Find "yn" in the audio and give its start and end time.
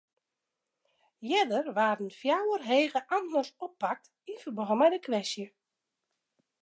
4.31-4.41